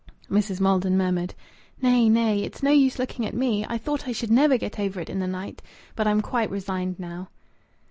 Mrs. 0.31 0.59
Maldon 0.59 0.97
murmured 0.97 1.35
"Nay, 1.79 2.09
nay! 2.09 2.39
It's 2.41 2.63
no 2.63 2.71
use 2.71 2.97
looking 2.97 3.23
at 3.27 3.35
me. 3.35 3.67
I 3.69 3.77
thought 3.77 4.07
I 4.07 4.11
should 4.11 4.31
never 4.31 4.57
get 4.57 4.79
over 4.79 4.99
it 4.99 5.11
in 5.11 5.19
the 5.19 5.27
night. 5.27 5.61
But 5.95 6.07
I'm 6.07 6.21
quite 6.21 6.49
resigned 6.49 6.97
now." 6.99 7.29